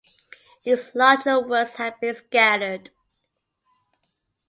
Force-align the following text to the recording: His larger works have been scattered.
His 0.63 0.95
larger 0.95 1.39
works 1.39 1.75
have 1.75 2.01
been 2.01 2.15
scattered. 2.15 2.89